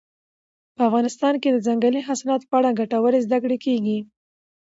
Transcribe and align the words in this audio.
په 0.75 0.81
افغانستان 0.89 1.33
کې 1.41 1.49
د 1.51 1.57
ځنګلي 1.67 2.01
حاصلاتو 2.07 2.49
په 2.49 2.55
اړه 2.59 2.77
ګټورې 2.79 3.19
زده 3.25 3.37
کړې 3.43 3.57
کېږي. 3.65 3.99